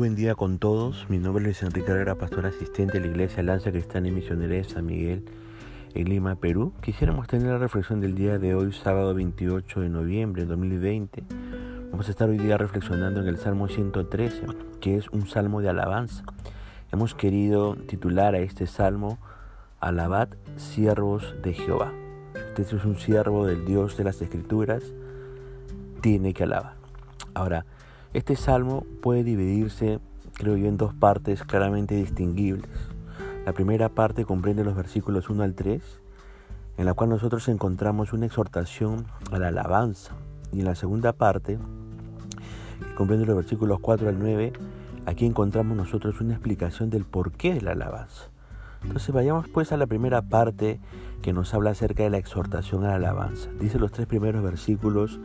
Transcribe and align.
buen 0.00 0.14
día 0.14 0.34
con 0.34 0.58
todos. 0.58 1.10
Mi 1.10 1.18
nombre 1.18 1.50
es 1.50 1.62
Enrique 1.62 1.90
Herrera, 1.90 2.14
pastor 2.14 2.46
asistente 2.46 2.98
de 2.98 3.00
la 3.00 3.10
Iglesia 3.12 3.42
Lanza 3.42 3.70
Cristiana 3.70 4.08
y 4.08 4.10
Misionera 4.10 4.54
de 4.54 4.64
San 4.64 4.86
Miguel 4.86 5.26
en 5.92 6.08
Lima, 6.08 6.36
Perú. 6.36 6.72
Quisiéramos 6.80 7.28
tener 7.28 7.48
la 7.48 7.58
reflexión 7.58 8.00
del 8.00 8.14
día 8.14 8.38
de 8.38 8.54
hoy, 8.54 8.72
sábado 8.72 9.12
28 9.12 9.80
de 9.80 9.90
noviembre 9.90 10.44
de 10.44 10.48
2020. 10.48 11.22
Vamos 11.90 12.08
a 12.08 12.12
estar 12.12 12.30
hoy 12.30 12.38
día 12.38 12.56
reflexionando 12.56 13.20
en 13.20 13.28
el 13.28 13.36
Salmo 13.36 13.68
113, 13.68 14.46
que 14.80 14.96
es 14.96 15.10
un 15.10 15.26
salmo 15.26 15.60
de 15.60 15.68
alabanza. 15.68 16.24
Hemos 16.90 17.14
querido 17.14 17.76
titular 17.76 18.34
a 18.34 18.38
este 18.38 18.66
salmo 18.66 19.18
Alabad 19.80 20.30
siervos 20.56 21.34
de 21.42 21.52
Jehová. 21.52 21.92
Usted 22.48 22.74
es 22.74 22.84
un 22.86 22.96
siervo 22.98 23.44
del 23.44 23.66
Dios 23.66 23.98
de 23.98 24.04
las 24.04 24.22
Escrituras, 24.22 24.82
tiene 26.00 26.32
que 26.32 26.44
alabar. 26.44 26.76
Ahora, 27.34 27.66
este 28.12 28.34
salmo 28.34 28.84
puede 29.02 29.22
dividirse, 29.22 30.00
creo 30.34 30.56
yo, 30.56 30.66
en 30.66 30.76
dos 30.76 30.92
partes 30.94 31.44
claramente 31.44 31.94
distinguibles. 31.94 32.70
La 33.46 33.52
primera 33.52 33.88
parte 33.88 34.24
comprende 34.24 34.64
los 34.64 34.74
versículos 34.74 35.30
1 35.30 35.44
al 35.44 35.54
3, 35.54 35.80
en 36.78 36.86
la 36.86 36.94
cual 36.94 37.10
nosotros 37.10 37.48
encontramos 37.48 38.12
una 38.12 38.26
exhortación 38.26 39.06
a 39.30 39.38
la 39.38 39.48
alabanza. 39.48 40.14
Y 40.52 40.60
en 40.60 40.66
la 40.66 40.74
segunda 40.74 41.12
parte, 41.12 41.58
que 42.80 42.94
comprende 42.96 43.26
los 43.26 43.36
versículos 43.36 43.78
4 43.80 44.08
al 44.08 44.18
9, 44.18 44.54
aquí 45.06 45.24
encontramos 45.24 45.76
nosotros 45.76 46.20
una 46.20 46.34
explicación 46.34 46.90
del 46.90 47.04
porqué 47.04 47.54
de 47.54 47.60
la 47.60 47.72
alabanza. 47.72 48.30
Entonces 48.82 49.14
vayamos 49.14 49.46
pues 49.48 49.70
a 49.70 49.76
la 49.76 49.86
primera 49.86 50.22
parte 50.22 50.80
que 51.22 51.32
nos 51.32 51.54
habla 51.54 51.70
acerca 51.70 52.02
de 52.02 52.10
la 52.10 52.18
exhortación 52.18 52.84
a 52.84 52.88
la 52.88 52.96
alabanza. 52.96 53.50
Dice 53.60 53.78
los 53.78 53.92
tres 53.92 54.08
primeros 54.08 54.42
versículos, 54.42 55.20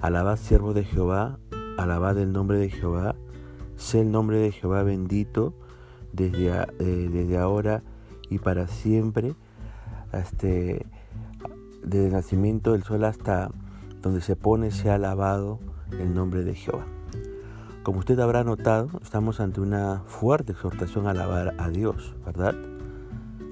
alabad 0.00 0.36
siervo 0.36 0.72
de 0.72 0.84
Jehová, 0.84 1.38
alabad 1.78 2.18
el 2.18 2.32
nombre 2.32 2.58
de 2.58 2.70
Jehová, 2.70 3.14
sé 3.76 4.00
el 4.00 4.10
nombre 4.10 4.38
de 4.38 4.52
Jehová 4.52 4.82
bendito 4.82 5.54
desde, 6.12 6.48
eh, 6.48 7.08
desde 7.10 7.38
ahora 7.38 7.82
y 8.28 8.38
para 8.38 8.68
siempre, 8.68 9.34
este, 10.12 10.86
desde 11.82 12.06
el 12.06 12.12
nacimiento 12.12 12.72
del 12.72 12.82
sol 12.82 13.04
hasta 13.04 13.50
donde 14.02 14.20
se 14.20 14.36
pone, 14.36 14.70
se 14.70 14.90
ha 14.90 14.94
alabado 14.94 15.58
el 15.92 16.14
nombre 16.14 16.44
de 16.44 16.54
Jehová. 16.54 16.86
Como 17.82 17.98
usted 17.98 18.18
habrá 18.20 18.44
notado, 18.44 19.00
estamos 19.02 19.40
ante 19.40 19.60
una 19.60 20.02
fuerte 20.06 20.52
exhortación 20.52 21.06
a 21.06 21.10
alabar 21.10 21.54
a 21.58 21.70
Dios, 21.70 22.14
¿verdad? 22.24 22.54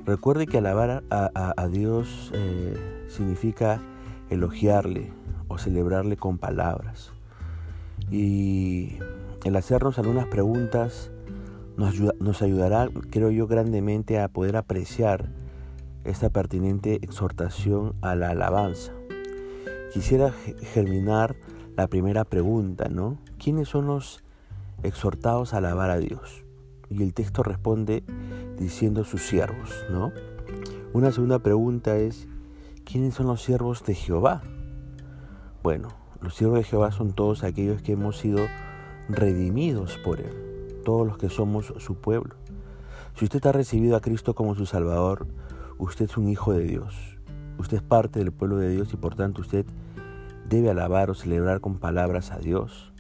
Recuerde 0.05 0.47
que 0.47 0.58
alabar 0.58 1.03
a, 1.10 1.69
Dios 1.69 2.30
eh, 2.34 3.06
significa 3.08 3.80
elogiarle 4.30 5.12
o 5.48 5.58
celebrarle 5.58 6.16
con 6.16 6.38
palabras. 6.38 7.12
Y 8.10 8.98
el 9.44 9.56
hacernos 9.56 9.98
algunas 9.98 10.26
preguntas 10.26 11.10
nos, 11.76 11.94
nos 12.18 12.42
ayudará, 12.42 12.88
creo 13.10 13.30
yo, 13.30 13.46
grandemente 13.46 14.20
a 14.20 14.28
poder 14.28 14.56
apreciar 14.56 15.30
esta 16.04 16.30
pertinente 16.30 16.96
exhortación 17.02 17.94
a 18.00 18.14
la 18.14 18.30
alabanza. 18.30 18.92
Quisiera 19.92 20.32
germinar 20.72 21.36
la 21.76 21.86
primera 21.86 22.24
pregunta, 22.24 22.88
¿no? 22.88 23.18
¿Quiénes 23.38 23.68
son 23.68 23.86
los 23.86 24.24
exhortados 24.82 25.54
a 25.54 25.58
alabar 25.58 25.90
a 25.90 25.98
Dios? 25.98 26.44
Y 26.90 27.02
el 27.02 27.14
texto 27.14 27.42
responde 27.42 28.02
diciendo 28.58 29.04
sus 29.04 29.22
siervos, 29.22 29.84
¿no? 29.90 30.12
Una 30.92 31.12
segunda 31.12 31.38
pregunta 31.38 31.96
es, 31.98 32.26
¿quiénes 32.84 33.14
son 33.14 33.26
los 33.26 33.42
siervos 33.42 33.84
de 33.84 33.94
Jehová? 33.94 34.42
Bueno, 35.62 35.88
los 36.20 36.34
siervos 36.34 36.58
de 36.58 36.64
Jehová 36.64 36.92
son 36.92 37.12
todos 37.12 37.44
aquellos 37.44 37.83
que 37.83 37.92
hemos 37.92 38.19
sido 38.19 38.47
redimidos 39.08 39.98
por 39.98 40.20
Él, 40.20 40.81
todos 40.84 41.06
los 41.06 41.19
que 41.19 41.28
somos 41.28 41.72
su 41.78 41.94
pueblo. 41.97 42.34
Si 43.15 43.25
usted 43.25 43.44
ha 43.47 43.53
recibido 43.53 43.97
a 43.97 44.00
Cristo 44.00 44.34
como 44.34 44.54
su 44.54 44.66
Salvador, 44.66 45.26
usted 45.78 46.06
es 46.06 46.16
un 46.16 46.28
hijo 46.28 46.53
de 46.53 46.65
Dios. 46.65 47.19
Usted 47.59 47.78
es 47.78 47.82
parte 47.82 48.19
del 48.19 48.32
pueblo 48.32 48.56
de 48.59 48.70
Dios 48.70 48.92
y 48.92 48.97
por 48.97 49.15
tanto 49.15 49.41
usted 49.41 49.66
debe 50.48 50.70
alabar 50.70 51.10
o 51.10 51.15
celebrar 51.15 51.60
con 51.60 51.78
palabras 51.78 52.31
a 52.31 52.38
Dios. 52.38 52.92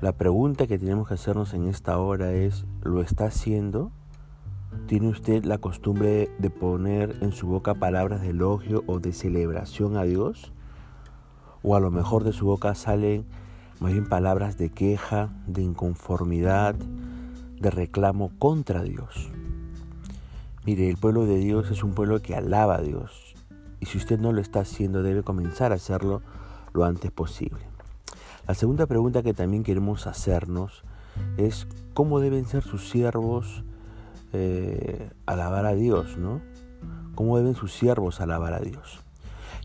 La 0.00 0.12
pregunta 0.12 0.66
que 0.66 0.78
tenemos 0.78 1.08
que 1.08 1.14
hacernos 1.14 1.54
en 1.54 1.66
esta 1.66 1.98
hora 1.98 2.32
es, 2.32 2.66
¿lo 2.82 3.00
está 3.00 3.26
haciendo? 3.26 3.90
¿Tiene 4.86 5.08
usted 5.08 5.44
la 5.44 5.58
costumbre 5.58 6.30
de 6.38 6.50
poner 6.50 7.16
en 7.20 7.32
su 7.32 7.46
boca 7.46 7.74
palabras 7.74 8.20
de 8.20 8.30
elogio 8.30 8.84
o 8.86 8.98
de 8.98 9.12
celebración 9.12 9.96
a 9.96 10.02
Dios? 10.02 10.52
O 11.64 11.74
a 11.74 11.80
lo 11.80 11.90
mejor 11.90 12.22
de 12.22 12.32
su 12.32 12.46
boca 12.46 12.74
salen 12.74 13.24
más 13.80 13.92
bien 13.92 14.08
palabras 14.08 14.56
de 14.56 14.70
queja, 14.70 15.30
de 15.46 15.62
inconformidad, 15.62 16.74
de 16.74 17.70
reclamo 17.70 18.30
contra 18.38 18.82
Dios. 18.82 19.30
Mire, 20.64 20.88
el 20.88 20.96
pueblo 20.96 21.26
de 21.26 21.38
Dios 21.38 21.70
es 21.70 21.82
un 21.82 21.94
pueblo 21.94 22.22
que 22.22 22.36
alaba 22.36 22.76
a 22.76 22.82
Dios 22.82 23.34
y 23.80 23.86
si 23.86 23.98
usted 23.98 24.18
no 24.18 24.32
lo 24.32 24.40
está 24.40 24.60
haciendo 24.60 25.02
debe 25.02 25.22
comenzar 25.22 25.72
a 25.72 25.76
hacerlo 25.76 26.22
lo 26.72 26.84
antes 26.84 27.10
posible. 27.10 27.60
La 28.46 28.54
segunda 28.54 28.86
pregunta 28.86 29.22
que 29.22 29.34
también 29.34 29.62
queremos 29.62 30.06
hacernos 30.06 30.84
es 31.36 31.66
cómo 31.94 32.20
deben 32.20 32.44
ser 32.46 32.62
sus 32.62 32.88
siervos 32.88 33.64
eh, 34.32 35.10
alabar 35.26 35.64
a 35.64 35.74
Dios, 35.74 36.18
¿no? 36.18 36.40
¿Cómo 37.14 37.38
deben 37.38 37.54
sus 37.54 37.72
siervos 37.72 38.20
alabar 38.20 38.52
a 38.52 38.60
Dios? 38.60 39.00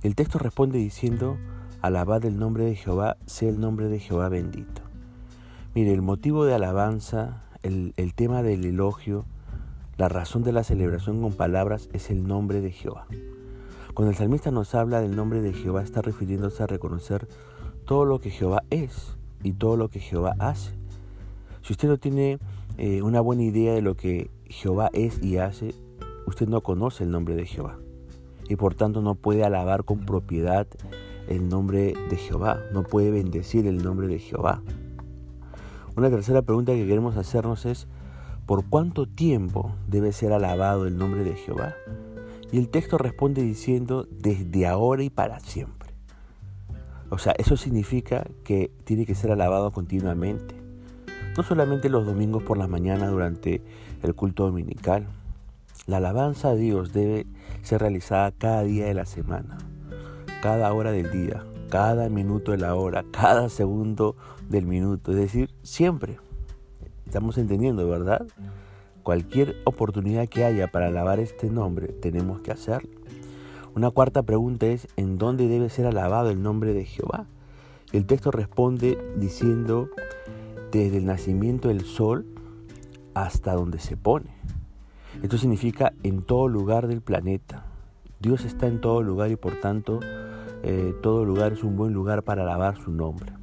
El 0.04 0.16
texto 0.16 0.38
responde 0.38 0.78
diciendo, 0.78 1.38
Alabad 1.82 2.26
el 2.26 2.38
nombre 2.38 2.66
de 2.66 2.76
Jehová, 2.76 3.18
sea 3.26 3.50
el 3.50 3.60
nombre 3.60 3.88
de 3.88 4.00
Jehová 4.00 4.30
bendito. 4.30 4.82
Mire, 5.74 5.94
el 5.94 6.02
motivo 6.02 6.46
de 6.46 6.54
alabanza, 6.54 7.44
el, 7.64 7.94
el 7.96 8.14
tema 8.14 8.44
del 8.44 8.66
elogio, 8.66 9.26
la 9.98 10.10
razón 10.10 10.44
de 10.44 10.52
la 10.52 10.64
celebración 10.64 11.22
con 11.22 11.34
palabras 11.34 11.90
es 11.94 12.10
el 12.10 12.28
nombre 12.28 12.62
de 12.62 12.72
Jehová. 12.72 13.06
Cuando 13.94 14.12
el 14.12 14.18
salmista 14.18 14.52
nos 14.52 14.76
habla 14.76 15.02
del 15.02 15.16
nombre 15.16 15.42
de 15.42 15.54
Jehová, 15.54 15.82
está 15.82 16.02
refiriéndose 16.02 16.64
a 16.64 16.68
reconocer 16.68 17.28
todo 17.86 18.06
lo 18.06 18.20
que 18.20 18.30
Jehová 18.30 18.64
es 18.70 19.18
y 19.44 19.54
todo 19.54 19.78
lo 19.78 19.90
que 19.90 20.00
Jehová 20.00 20.36
hace. 20.40 20.72
Si 21.62 21.74
usted 21.74 21.88
no 21.88 21.98
tiene 21.98 22.40
eh, 22.78 23.02
una 23.02 23.22
buena 23.22 23.44
idea 23.44 23.74
de 23.74 23.82
lo 23.82 23.96
que 23.96 24.32
Jehová 24.46 24.90
es 24.94 25.22
y 25.24 25.38
hace, 25.38 25.76
usted 26.26 26.48
no 26.48 26.62
conoce 26.62 27.04
el 27.04 27.12
nombre 27.12 27.36
de 27.36 27.46
Jehová 27.46 27.78
y 28.50 28.56
por 28.56 28.74
tanto 28.76 29.02
no 29.02 29.16
puede 29.16 29.46
alabar 29.46 29.86
con 29.86 30.00
propiedad 30.06 30.68
el 31.30 31.48
nombre 31.48 31.94
de 32.10 32.18
Jehová, 32.18 32.60
no 32.74 32.84
puede 32.84 33.12
bendecir 33.12 33.68
el 33.68 33.84
nombre 33.84 34.08
de 34.08 34.20
Jehová. 34.20 34.62
Una 35.96 36.10
tercera 36.10 36.42
pregunta 36.42 36.74
que 36.74 36.88
queremos 36.88 37.18
hacernos 37.18 37.66
es, 37.66 37.88
¿por 38.48 38.66
cuánto 38.66 39.06
tiempo 39.06 39.76
debe 39.88 40.12
ser 40.12 40.34
alabado 40.34 40.88
el 40.88 40.98
nombre 40.98 41.24
de 41.24 41.36
Jehová? 41.36 41.76
Y 42.52 42.58
el 42.58 42.70
texto 42.70 42.98
responde 42.98 43.44
diciendo, 43.44 44.08
desde 44.10 44.66
ahora 44.66 45.04
y 45.04 45.12
para 45.12 45.40
siempre. 45.40 45.90
O 47.12 47.20
sea, 47.20 47.34
eso 47.38 47.58
significa 47.58 48.26
que 48.44 48.72
tiene 48.84 49.06
que 49.06 49.14
ser 49.14 49.32
alabado 49.32 49.72
continuamente. 49.72 50.56
No 51.38 51.44
solamente 51.44 51.90
los 51.90 52.08
domingos 52.08 52.42
por 52.42 52.58
la 52.58 52.68
mañana 52.68 53.08
durante 53.08 53.62
el 54.02 54.16
culto 54.16 54.46
dominical. 54.46 55.06
La 55.86 55.98
alabanza 55.98 56.50
a 56.50 56.56
Dios 56.56 56.92
debe 56.92 57.28
ser 57.62 57.82
realizada 57.82 58.32
cada 58.32 58.64
día 58.64 58.86
de 58.86 58.94
la 58.96 59.06
semana 59.06 59.58
cada 60.42 60.74
hora 60.74 60.92
del 60.92 61.12
día, 61.12 61.44
cada 61.70 62.10
minuto 62.10 62.52
de 62.52 62.58
la 62.58 62.76
hora, 62.76 63.04
cada 63.12 63.50
segundo 63.50 64.16
del 64.48 64.66
minuto, 64.66 65.12
es 65.12 65.18
decir, 65.18 65.50
siempre. 65.64 66.20
Estamos 67.06 67.38
entendiendo, 67.38 67.88
¿verdad? 67.88 68.26
Cualquier 69.04 69.56
oportunidad 69.66 70.28
que 70.30 70.46
haya 70.46 70.68
para 70.68 70.88
alabar 70.88 71.20
este 71.20 71.50
nombre, 71.50 71.88
tenemos 71.88 72.42
que 72.42 72.52
hacerlo. 72.52 72.90
Una 73.76 73.92
cuarta 73.92 74.24
pregunta 74.24 74.68
es, 74.68 74.88
¿en 74.96 75.18
dónde 75.18 75.48
debe 75.48 75.70
ser 75.70 75.86
alabado 75.86 76.30
el 76.30 76.42
nombre 76.42 76.74
de 76.74 76.86
Jehová? 76.86 77.26
El 77.92 78.06
texto 78.06 78.32
responde 78.32 78.98
diciendo, 79.18 79.90
desde 80.72 80.98
el 80.98 81.06
nacimiento 81.06 81.70
del 81.70 81.86
sol 81.86 82.26
hasta 83.14 83.54
donde 83.54 83.80
se 83.80 83.98
pone. 83.98 84.30
Esto 85.24 85.38
significa 85.38 85.94
en 86.04 86.22
todo 86.22 86.48
lugar 86.48 86.88
del 86.88 87.02
planeta. 87.02 87.66
Dios 88.20 88.46
está 88.46 88.68
en 88.68 88.82
todo 88.82 89.02
lugar 89.02 89.32
y 89.32 89.36
por 89.36 89.60
tanto 89.60 90.00
eh, 90.64 90.94
todo 91.02 91.26
lugar 91.26 91.54
es 91.54 91.64
un 91.64 91.78
buen 91.78 91.94
lugar 91.94 92.24
para 92.24 92.44
alabar 92.44 92.78
su 92.78 92.92
nombre. 92.92 93.34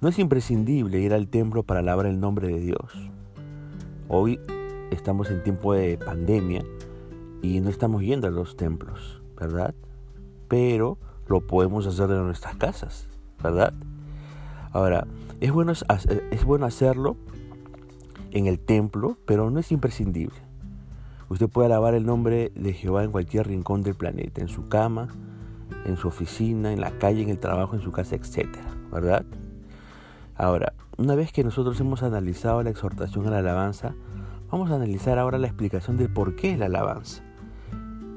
No 0.00 0.08
es 0.08 0.18
imprescindible 0.18 0.98
ir 0.98 1.12
al 1.12 1.28
templo 1.28 1.62
para 1.62 1.80
alabar 1.80 2.06
el 2.06 2.20
nombre 2.20 2.48
de 2.48 2.60
Dios. 2.60 3.10
Hoy 4.08 4.40
estamos 4.90 5.30
en 5.30 5.42
tiempo 5.42 5.74
de 5.74 5.98
pandemia 5.98 6.64
y 7.42 7.60
no 7.60 7.68
estamos 7.68 8.02
yendo 8.02 8.26
a 8.26 8.30
los 8.30 8.56
templos, 8.56 9.22
¿verdad? 9.38 9.74
Pero 10.48 10.98
lo 11.26 11.46
podemos 11.46 11.86
hacer 11.86 12.10
en 12.10 12.24
nuestras 12.24 12.56
casas, 12.56 13.06
¿verdad? 13.42 13.74
Ahora, 14.72 15.06
es 15.40 15.52
bueno, 15.52 15.72
es 15.72 16.44
bueno 16.44 16.66
hacerlo 16.66 17.16
en 18.30 18.46
el 18.46 18.58
templo, 18.58 19.16
pero 19.26 19.50
no 19.50 19.60
es 19.60 19.70
imprescindible. 19.72 20.36
Usted 21.28 21.48
puede 21.48 21.66
alabar 21.66 21.94
el 21.94 22.06
nombre 22.06 22.50
de 22.54 22.72
Jehová 22.72 23.04
en 23.04 23.12
cualquier 23.12 23.46
rincón 23.46 23.82
del 23.82 23.94
planeta, 23.94 24.40
en 24.40 24.48
su 24.48 24.68
cama, 24.68 25.08
en 25.84 25.96
su 25.96 26.08
oficina, 26.08 26.72
en 26.72 26.80
la 26.80 26.90
calle, 26.92 27.22
en 27.22 27.30
el 27.30 27.38
trabajo, 27.38 27.74
en 27.74 27.82
su 27.82 27.92
casa, 27.92 28.16
etcétera, 28.16 28.74
¿verdad? 28.92 29.24
Ahora, 30.36 30.72
una 30.96 31.14
vez 31.14 31.32
que 31.32 31.44
nosotros 31.44 31.78
hemos 31.80 32.02
analizado 32.02 32.62
la 32.62 32.70
exhortación 32.70 33.26
a 33.26 33.30
la 33.30 33.38
alabanza, 33.38 33.94
vamos 34.50 34.70
a 34.70 34.76
analizar 34.76 35.18
ahora 35.18 35.38
la 35.38 35.46
explicación 35.46 35.96
del 35.96 36.12
por 36.12 36.36
qué 36.36 36.56
la 36.56 36.66
alabanza. 36.66 37.22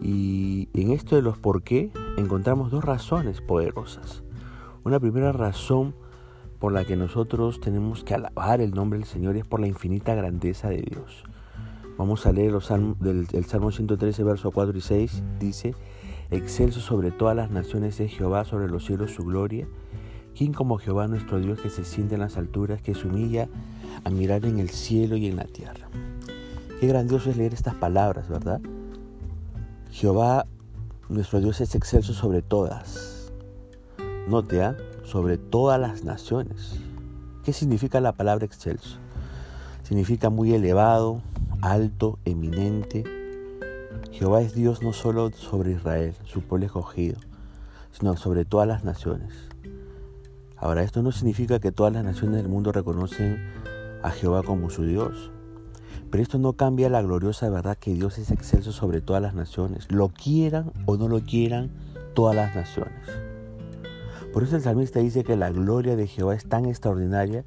Y 0.01 0.69
en 0.74 0.92
esto 0.92 1.15
de 1.15 1.21
los 1.21 1.38
por 1.38 1.63
qué 1.63 1.92
encontramos 2.18 2.71
dos 2.71 2.83
razones 2.83 3.39
poderosas. 3.42 4.24
Una 4.83 5.00
primera 5.00 5.31
razón 5.31 5.95
por 6.59 6.74
la 6.74 6.86
que 6.86 6.95
nosotros 6.95 7.59
tenemos 7.62 8.04
que 8.04 8.13
alabar 8.13 8.62
el 8.62 8.71
nombre 8.71 9.00
del 9.00 9.07
Señor 9.07 9.38
es 9.38 9.45
por 9.45 9.59
la 9.59 9.68
infinita 9.68 10.16
grandeza 10.16 10.69
de 10.69 10.81
Dios. 10.81 11.24
Vamos 11.98 12.25
a 12.25 12.31
leer 12.31 12.54
del, 13.00 13.27
el 13.31 13.45
Salmo 13.45 13.71
113, 13.71 14.24
verso 14.24 14.51
4 14.51 14.77
y 14.77 14.81
6. 14.81 15.24
Dice, 15.39 15.75
Excelso 16.33 16.80
sobre 16.80 17.12
todas 17.12 17.35
las 17.35 17.51
naciones 17.51 18.00
es 18.00 18.12
Jehová, 18.12 18.44
sobre 18.44 18.68
los 18.68 18.83
cielos 18.85 19.12
su 19.12 19.24
gloria. 19.24 19.68
¿Quién 20.35 20.51
como 20.51 20.80
Jehová 20.80 21.07
nuestro 21.07 21.39
Dios 21.39 21.59
que 21.59 21.69
se 21.69 21.85
siente 21.85 22.15
en 22.15 22.21
las 22.21 22.38
alturas, 22.38 22.81
que 22.81 22.95
se 22.95 23.07
humilla 23.07 23.47
a 24.03 24.09
mirar 24.09 24.44
en 24.45 24.57
el 24.57 24.69
cielo 24.69 25.15
y 25.15 25.27
en 25.27 25.35
la 25.35 25.44
tierra? 25.44 25.88
Qué 26.80 26.88
grandioso 26.88 27.30
es 27.30 27.38
leer 27.38 27.53
estas 27.53 27.75
palabras, 27.75 28.30
¿verdad? 28.30 28.59
Jehová 29.91 30.47
nuestro 31.07 31.39
Dios 31.39 31.62
es 31.62 31.75
excelso 31.75 32.13
sobre 32.13 32.41
todas. 32.41 33.31
Note, 34.27 34.63
¿ah? 34.63 34.75
sobre 35.03 35.38
todas 35.38 35.80
las 35.80 36.03
naciones. 36.03 36.80
¿Qué 37.44 37.53
significa 37.53 38.01
la 38.01 38.13
palabra 38.13 38.44
excelso? 38.44 38.97
Significa 39.83 40.31
muy 40.31 40.51
elevado, 40.56 41.21
alto, 41.62 42.18
eminente. 42.25 43.22
Jehová 44.23 44.39
es 44.39 44.53
Dios 44.53 44.81
no 44.81 44.93
solo 44.93 45.31
sobre 45.31 45.73
Israel, 45.73 46.15
su 46.23 46.43
pueblo 46.43 46.65
escogido, 46.65 47.19
sino 47.91 48.15
sobre 48.15 48.45
todas 48.45 48.65
las 48.65 48.85
naciones. 48.85 49.33
Ahora, 50.55 50.83
esto 50.83 51.01
no 51.01 51.11
significa 51.11 51.59
que 51.59 51.73
todas 51.73 51.91
las 51.91 52.05
naciones 52.05 52.37
del 52.37 52.47
mundo 52.47 52.71
reconocen 52.71 53.51
a 54.01 54.11
Jehová 54.11 54.41
como 54.41 54.69
su 54.69 54.85
Dios. 54.85 55.29
Pero 56.09 56.23
esto 56.23 56.37
no 56.37 56.53
cambia 56.53 56.89
la 56.89 57.01
gloriosa 57.01 57.49
verdad 57.49 57.77
que 57.77 57.93
Dios 57.93 58.17
es 58.17 58.31
excelso 58.31 58.71
sobre 58.71 59.01
todas 59.01 59.21
las 59.21 59.33
naciones, 59.33 59.91
lo 59.91 60.07
quieran 60.07 60.71
o 60.85 60.95
no 60.95 61.09
lo 61.09 61.19
quieran 61.19 61.71
todas 62.13 62.33
las 62.33 62.55
naciones. 62.55 63.09
Por 64.31 64.43
eso 64.43 64.55
el 64.55 64.61
salmista 64.61 65.01
dice 65.01 65.25
que 65.25 65.35
la 65.35 65.51
gloria 65.51 65.97
de 65.97 66.07
Jehová 66.07 66.33
es 66.33 66.47
tan 66.47 66.63
extraordinaria 66.63 67.43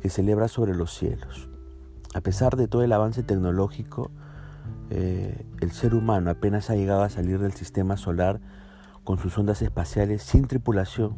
que 0.00 0.10
celebra 0.10 0.46
sobre 0.46 0.76
los 0.76 0.96
cielos. 0.96 1.48
A 2.14 2.20
pesar 2.20 2.54
de 2.54 2.68
todo 2.68 2.84
el 2.84 2.92
avance 2.92 3.24
tecnológico, 3.24 4.12
eh, 4.90 5.46
el 5.60 5.72
ser 5.72 5.94
humano 5.94 6.30
apenas 6.30 6.70
ha 6.70 6.76
llegado 6.76 7.02
a 7.02 7.08
salir 7.08 7.38
del 7.38 7.52
sistema 7.52 7.96
solar 7.96 8.40
con 9.02 9.18
sus 9.18 9.36
ondas 9.36 9.62
espaciales 9.62 10.22
sin 10.22 10.46
tripulación 10.46 11.16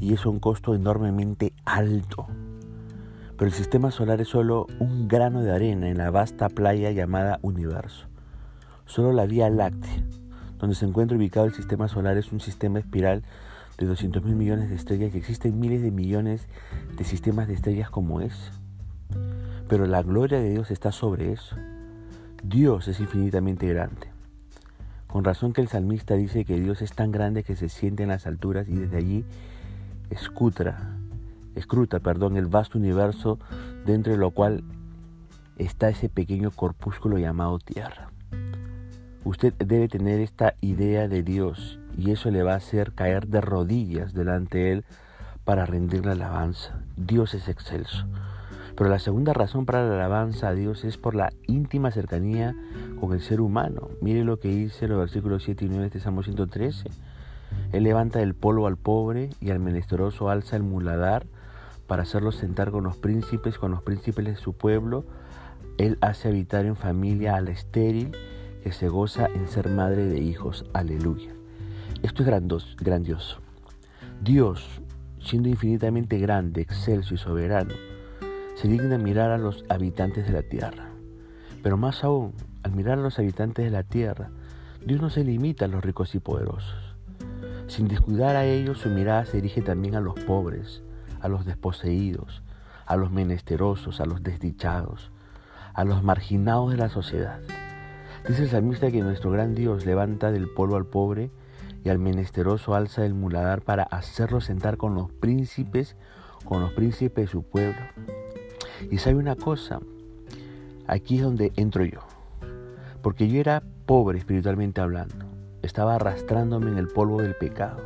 y 0.00 0.14
es 0.14 0.26
un 0.26 0.38
costo 0.38 0.74
enormemente 0.74 1.52
alto. 1.64 2.26
Pero 3.36 3.48
el 3.48 3.52
sistema 3.52 3.90
solar 3.90 4.20
es 4.20 4.28
solo 4.28 4.66
un 4.78 5.08
grano 5.08 5.42
de 5.42 5.52
arena 5.52 5.88
en 5.88 5.98
la 5.98 6.10
vasta 6.10 6.48
playa 6.48 6.90
llamada 6.90 7.38
universo. 7.42 8.06
Solo 8.86 9.12
la 9.12 9.24
Vía 9.24 9.48
Láctea, 9.48 10.04
donde 10.58 10.76
se 10.76 10.84
encuentra 10.84 11.16
ubicado 11.16 11.46
el 11.46 11.54
sistema 11.54 11.88
solar, 11.88 12.18
es 12.18 12.32
un 12.32 12.40
sistema 12.40 12.78
espiral 12.78 13.22
de 13.78 13.86
200 13.86 14.22
mil 14.24 14.36
millones 14.36 14.68
de 14.68 14.76
estrellas 14.76 15.14
y 15.14 15.18
existen 15.18 15.58
miles 15.58 15.80
de 15.80 15.90
millones 15.90 16.48
de 16.96 17.04
sistemas 17.04 17.48
de 17.48 17.54
estrellas 17.54 17.88
como 17.88 18.20
ese. 18.20 18.52
Pero 19.68 19.86
la 19.86 20.02
gloria 20.02 20.38
de 20.38 20.50
Dios 20.50 20.70
está 20.70 20.92
sobre 20.92 21.32
eso. 21.32 21.56
Dios 22.42 22.88
es 22.88 23.00
infinitamente 23.00 23.66
grande. 23.66 24.08
Con 25.06 25.24
razón 25.24 25.52
que 25.52 25.60
el 25.60 25.68
salmista 25.68 26.14
dice 26.14 26.44
que 26.44 26.58
Dios 26.58 26.80
es 26.82 26.92
tan 26.92 27.12
grande 27.12 27.42
que 27.42 27.56
se 27.56 27.68
siente 27.68 28.04
en 28.04 28.08
las 28.08 28.26
alturas 28.26 28.68
y 28.68 28.76
desde 28.76 28.96
allí 28.96 29.24
escutra, 30.08 30.96
escruta, 31.54 32.00
perdón, 32.00 32.36
el 32.36 32.46
vasto 32.46 32.78
universo 32.78 33.38
dentro 33.84 34.12
de 34.12 34.18
lo 34.18 34.30
cual 34.30 34.64
está 35.58 35.90
ese 35.90 36.08
pequeño 36.08 36.50
corpúsculo 36.50 37.18
llamado 37.18 37.58
tierra. 37.58 38.10
Usted 39.24 39.52
debe 39.54 39.88
tener 39.88 40.20
esta 40.20 40.54
idea 40.62 41.08
de 41.08 41.22
Dios 41.22 41.78
y 41.96 42.10
eso 42.12 42.30
le 42.30 42.42
va 42.42 42.54
a 42.54 42.56
hacer 42.56 42.92
caer 42.92 43.26
de 43.26 43.42
rodillas 43.42 44.14
delante 44.14 44.58
de 44.58 44.72
Él 44.72 44.84
para 45.44 45.66
rendirle 45.66 46.12
alabanza. 46.12 46.80
Dios 46.96 47.34
es 47.34 47.48
excelso. 47.48 48.06
Pero 48.80 48.88
la 48.88 48.98
segunda 48.98 49.34
razón 49.34 49.66
para 49.66 49.86
la 49.86 49.92
alabanza 49.96 50.48
a 50.48 50.54
Dios 50.54 50.84
es 50.84 50.96
por 50.96 51.14
la 51.14 51.34
íntima 51.46 51.90
cercanía 51.90 52.56
con 52.98 53.12
el 53.12 53.20
ser 53.20 53.42
humano. 53.42 53.90
Mire 54.00 54.24
lo 54.24 54.38
que 54.38 54.48
dice 54.48 54.88
los 54.88 54.98
versículos 54.98 55.42
7 55.44 55.66
y 55.66 55.68
9 55.68 55.82
de 55.82 55.86
este 55.88 56.00
Salmo 56.00 56.22
113. 56.22 56.88
Él 57.72 57.82
levanta 57.82 58.20
del 58.20 58.34
polvo 58.34 58.66
al 58.66 58.78
pobre 58.78 59.28
y 59.38 59.50
al 59.50 59.58
menesteroso 59.58 60.30
alza 60.30 60.56
el 60.56 60.62
muladar 60.62 61.26
para 61.86 62.04
hacerlo 62.04 62.32
sentar 62.32 62.70
con 62.70 62.82
los 62.84 62.96
príncipes, 62.96 63.58
con 63.58 63.70
los 63.70 63.82
príncipes 63.82 64.24
de 64.24 64.36
su 64.36 64.54
pueblo. 64.54 65.04
Él 65.76 65.98
hace 66.00 66.28
habitar 66.28 66.64
en 66.64 66.74
familia 66.74 67.36
a 67.36 67.42
la 67.42 67.50
estéril 67.50 68.12
que 68.62 68.72
se 68.72 68.88
goza 68.88 69.26
en 69.26 69.46
ser 69.46 69.68
madre 69.68 70.06
de 70.06 70.20
hijos. 70.20 70.64
Aleluya. 70.72 71.34
Esto 72.02 72.22
es 72.22 72.76
grandioso. 72.78 73.40
Dios, 74.22 74.80
siendo 75.20 75.50
infinitamente 75.50 76.16
grande, 76.16 76.62
excelso 76.62 77.12
y 77.12 77.18
soberano, 77.18 77.74
se 78.60 78.68
digna 78.68 78.98
mirar 78.98 79.30
a 79.30 79.38
los 79.38 79.64
habitantes 79.70 80.26
de 80.26 80.34
la 80.34 80.42
tierra. 80.42 80.90
Pero 81.62 81.78
más 81.78 82.04
aún, 82.04 82.34
al 82.62 82.72
mirar 82.72 82.98
a 82.98 83.02
los 83.02 83.18
habitantes 83.18 83.64
de 83.64 83.70
la 83.70 83.84
tierra, 83.84 84.28
Dios 84.84 85.00
no 85.00 85.08
se 85.08 85.24
limita 85.24 85.64
a 85.64 85.68
los 85.68 85.82
ricos 85.82 86.14
y 86.14 86.18
poderosos. 86.18 86.94
Sin 87.68 87.88
descuidar 87.88 88.36
a 88.36 88.44
ellos, 88.44 88.76
su 88.76 88.90
mirada 88.90 89.24
se 89.24 89.38
dirige 89.38 89.62
también 89.62 89.94
a 89.94 90.00
los 90.00 90.12
pobres, 90.24 90.82
a 91.22 91.28
los 91.28 91.46
desposeídos, 91.46 92.42
a 92.84 92.96
los 92.96 93.10
menesterosos, 93.10 93.98
a 93.98 94.04
los 94.04 94.22
desdichados, 94.22 95.10
a 95.72 95.84
los 95.84 96.02
marginados 96.02 96.70
de 96.70 96.76
la 96.76 96.90
sociedad. 96.90 97.40
Dice 98.28 98.42
el 98.42 98.50
salmista 98.50 98.90
que 98.90 99.00
nuestro 99.00 99.30
gran 99.30 99.54
Dios 99.54 99.86
levanta 99.86 100.32
del 100.32 100.50
polvo 100.50 100.76
al 100.76 100.84
pobre 100.84 101.30
y 101.82 101.88
al 101.88 101.98
menesteroso 101.98 102.74
alza 102.74 103.06
el 103.06 103.14
muladar 103.14 103.62
para 103.62 103.84
hacerlo 103.84 104.42
sentar 104.42 104.76
con 104.76 104.94
los 104.94 105.10
príncipes, 105.10 105.96
con 106.44 106.60
los 106.60 106.72
príncipes 106.74 107.24
de 107.24 107.30
su 107.30 107.42
pueblo. 107.42 107.80
Y 108.88 108.98
sabe 108.98 109.16
una 109.16 109.36
cosa, 109.36 109.80
aquí 110.86 111.16
es 111.16 111.22
donde 111.22 111.52
entro 111.56 111.84
yo. 111.84 112.00
Porque 113.02 113.28
yo 113.28 113.40
era 113.40 113.62
pobre 113.86 114.18
espiritualmente 114.18 114.80
hablando. 114.80 115.26
Estaba 115.62 115.96
arrastrándome 115.96 116.70
en 116.70 116.78
el 116.78 116.88
polvo 116.88 117.20
del 117.20 117.34
pecado. 117.34 117.82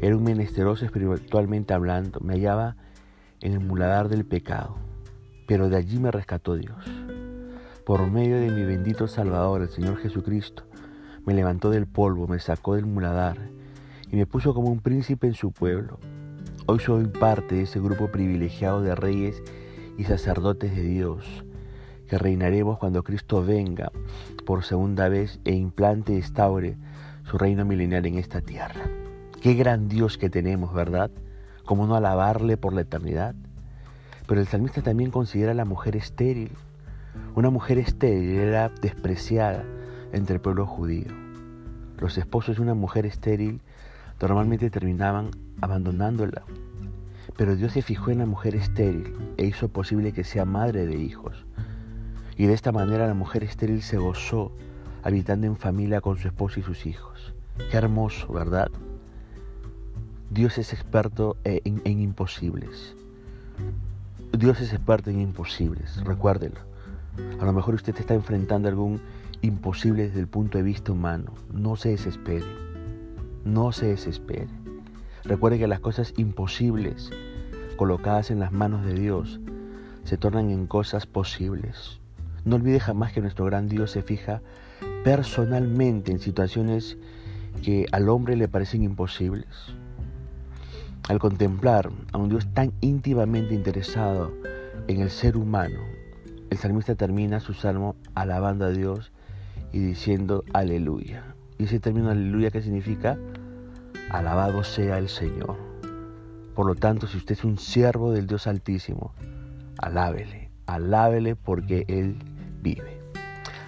Era 0.00 0.16
un 0.16 0.24
menesteroso 0.24 0.84
espiritualmente 0.84 1.74
hablando. 1.74 2.20
Me 2.20 2.34
hallaba 2.34 2.76
en 3.40 3.52
el 3.52 3.60
muladar 3.60 4.08
del 4.08 4.24
pecado. 4.24 4.76
Pero 5.48 5.68
de 5.68 5.76
allí 5.76 5.98
me 5.98 6.10
rescató 6.10 6.56
Dios. 6.56 6.84
Por 7.84 8.10
medio 8.10 8.36
de 8.36 8.50
mi 8.50 8.64
bendito 8.64 9.08
Salvador, 9.08 9.62
el 9.62 9.68
Señor 9.68 9.96
Jesucristo, 9.98 10.64
me 11.24 11.34
levantó 11.34 11.70
del 11.70 11.86
polvo, 11.86 12.26
me 12.26 12.38
sacó 12.40 12.74
del 12.74 12.86
muladar 12.86 13.36
y 14.10 14.16
me 14.16 14.26
puso 14.26 14.54
como 14.54 14.70
un 14.70 14.80
príncipe 14.80 15.26
en 15.26 15.34
su 15.34 15.52
pueblo. 15.52 15.98
Hoy 16.66 16.80
soy 16.80 17.06
parte 17.06 17.54
de 17.54 17.62
ese 17.62 17.80
grupo 17.80 18.08
privilegiado 18.10 18.82
de 18.82 18.94
reyes 18.94 19.42
y 19.98 20.04
sacerdotes 20.04 20.74
de 20.74 20.82
Dios, 20.82 21.44
que 22.08 22.18
reinaremos 22.18 22.78
cuando 22.78 23.02
Cristo 23.02 23.44
venga 23.44 23.90
por 24.44 24.64
segunda 24.64 25.08
vez 25.08 25.40
e 25.44 25.52
implante 25.54 26.14
y 26.14 26.18
estaure 26.18 26.76
su 27.24 27.38
reino 27.38 27.64
milenial 27.64 28.06
en 28.06 28.18
esta 28.18 28.40
tierra. 28.40 28.88
Qué 29.40 29.54
gran 29.54 29.88
Dios 29.88 30.18
que 30.18 30.30
tenemos, 30.30 30.72
¿verdad? 30.72 31.10
¿Cómo 31.64 31.86
no 31.86 31.96
alabarle 31.96 32.56
por 32.56 32.72
la 32.72 32.82
eternidad? 32.82 33.34
Pero 34.26 34.40
el 34.40 34.46
salmista 34.46 34.82
también 34.82 35.10
considera 35.10 35.52
a 35.52 35.54
la 35.54 35.64
mujer 35.64 35.96
estéril. 35.96 36.50
Una 37.34 37.50
mujer 37.50 37.78
estéril 37.78 38.38
era 38.38 38.68
despreciada 38.68 39.64
entre 40.12 40.36
el 40.36 40.40
pueblo 40.40 40.66
judío. 40.66 41.12
Los 41.98 42.18
esposos 42.18 42.56
de 42.56 42.62
una 42.62 42.74
mujer 42.74 43.06
estéril 43.06 43.60
normalmente 44.20 44.70
terminaban 44.70 45.30
abandonándola 45.60 46.42
pero 47.36 47.56
Dios 47.56 47.72
se 47.72 47.82
fijó 47.82 48.10
en 48.10 48.18
la 48.18 48.26
mujer 48.26 48.54
estéril 48.54 49.14
e 49.36 49.44
hizo 49.44 49.68
posible 49.68 50.12
que 50.12 50.24
sea 50.24 50.44
madre 50.44 50.86
de 50.86 50.96
hijos. 50.96 51.44
Y 52.36 52.46
de 52.46 52.54
esta 52.54 52.72
manera 52.72 53.06
la 53.06 53.14
mujer 53.14 53.44
estéril 53.44 53.82
se 53.82 53.98
gozó 53.98 54.52
habitando 55.02 55.46
en 55.46 55.56
familia 55.56 56.00
con 56.00 56.18
su 56.18 56.28
esposo 56.28 56.60
y 56.60 56.62
sus 56.62 56.86
hijos. 56.86 57.34
Qué 57.70 57.76
hermoso, 57.76 58.32
¿verdad? 58.32 58.70
Dios 60.30 60.58
es 60.58 60.72
experto 60.72 61.36
en, 61.44 61.80
en 61.84 62.00
imposibles. 62.00 62.96
Dios 64.36 64.60
es 64.60 64.72
experto 64.72 65.10
en 65.10 65.20
imposibles, 65.20 66.02
recuérdelo. 66.04 66.60
A 67.40 67.44
lo 67.44 67.52
mejor 67.52 67.74
usted 67.74 67.96
está 67.98 68.14
enfrentando 68.14 68.68
algún 68.68 69.00
imposible 69.40 70.08
desde 70.08 70.20
el 70.20 70.28
punto 70.28 70.58
de 70.58 70.64
vista 70.64 70.92
humano. 70.92 71.32
No 71.52 71.76
se 71.76 71.90
desespere. 71.90 72.44
No 73.44 73.72
se 73.72 73.86
desespere. 73.86 74.48
Recuerde 75.28 75.58
que 75.58 75.66
las 75.66 75.80
cosas 75.80 76.14
imposibles 76.16 77.10
colocadas 77.76 78.30
en 78.30 78.38
las 78.38 78.52
manos 78.52 78.84
de 78.84 78.94
Dios 78.94 79.40
se 80.04 80.16
tornan 80.16 80.50
en 80.50 80.68
cosas 80.68 81.06
posibles. 81.06 81.98
No 82.44 82.56
olvide 82.56 82.78
jamás 82.78 83.12
que 83.12 83.20
nuestro 83.20 83.44
gran 83.44 83.68
Dios 83.68 83.90
se 83.90 84.02
fija 84.02 84.40
personalmente 85.02 86.12
en 86.12 86.20
situaciones 86.20 86.96
que 87.64 87.86
al 87.90 88.08
hombre 88.08 88.36
le 88.36 88.46
parecen 88.46 88.84
imposibles. 88.84 89.48
Al 91.08 91.18
contemplar 91.18 91.90
a 92.12 92.18
un 92.18 92.28
Dios 92.28 92.46
tan 92.54 92.72
íntimamente 92.80 93.52
interesado 93.52 94.32
en 94.86 95.00
el 95.00 95.10
ser 95.10 95.36
humano, 95.36 95.80
el 96.50 96.58
salmista 96.58 96.94
termina 96.94 97.40
su 97.40 97.52
salmo 97.52 97.96
alabando 98.14 98.64
a 98.64 98.70
Dios 98.70 99.10
y 99.72 99.80
diciendo 99.80 100.44
aleluya. 100.52 101.34
Y 101.58 101.64
ese 101.64 101.80
término 101.80 102.10
aleluya, 102.10 102.52
¿qué 102.52 102.62
significa? 102.62 103.18
Alabado 104.10 104.62
sea 104.62 104.98
el 104.98 105.08
Señor. 105.08 105.56
Por 106.54 106.66
lo 106.66 106.74
tanto, 106.74 107.06
si 107.06 107.16
usted 107.16 107.34
es 107.34 107.44
un 107.44 107.58
siervo 107.58 108.12
del 108.12 108.26
Dios 108.26 108.46
Altísimo, 108.46 109.12
alábele, 109.78 110.50
alábele 110.66 111.36
porque 111.36 111.84
Él 111.88 112.16
vive. 112.62 113.00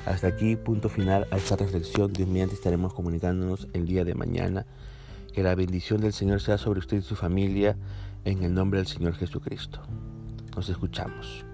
Hasta 0.07 0.29
aquí, 0.29 0.57
punto 0.57 0.89
final 0.89 1.27
a 1.31 1.37
esta 1.37 1.57
reflexión. 1.57 2.13
Dios 2.13 2.29
mediante 2.29 2.55
estaremos 2.55 2.95
comunicándonos 2.95 3.69
el 3.75 3.87
día 3.87 4.05
de 4.05 4.15
mañana. 4.15 4.65
Que 5.35 5.43
la 5.43 5.55
bendición 5.55 6.01
del 6.01 6.13
Señor 6.13 6.41
sea 6.41 6.57
sobre 6.57 6.81
usted 6.81 6.99
y 6.99 7.03
su 7.03 7.15
familia 7.15 7.77
en 8.25 8.43
el 8.43 8.55
nombre 8.55 8.79
del 8.79 8.87
Señor 8.87 9.15
Jesucristo. 9.15 9.83
Nos 10.57 10.69
escuchamos. 10.69 11.45